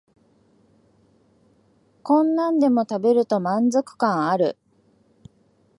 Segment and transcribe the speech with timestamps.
[2.01, 4.57] こんなんでも食べると満足感ある